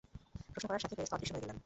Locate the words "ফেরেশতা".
0.99-1.17